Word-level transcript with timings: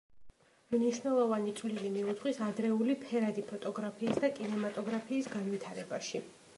მნიშვნელოვანი 0.75 1.53
წვლილი 1.59 1.91
მიუძღვის 1.99 2.41
ადრეული 2.47 2.97
ფერადი 3.05 3.47
ფოტოგრაფიის 3.53 4.21
და 4.27 4.35
კინემატოგრაფიის 4.41 5.35
განვითარებაში. 5.39 6.29